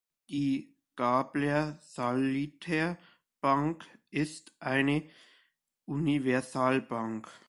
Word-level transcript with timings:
Die 0.29 0.73
Gabler-Saliter-Bank 0.95 3.85
ist 4.09 4.51
eine 4.59 5.03
Universalbank. 5.85 7.29